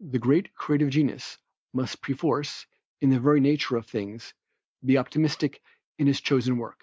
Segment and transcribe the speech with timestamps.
[0.00, 1.36] The great creative genius,
[1.74, 2.64] must perforce,
[3.02, 4.32] in the very nature of things,
[4.82, 5.60] be optimistic
[5.98, 6.80] in his chosen work.